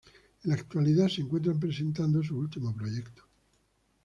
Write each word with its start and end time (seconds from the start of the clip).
En 0.43 0.49
la 0.49 0.55
actualidad 0.55 1.09
se 1.09 1.21
encuentran 1.21 1.59
presentando 1.59 2.23
su 2.23 2.35
último 2.35 2.75
proyecto. 2.75 3.21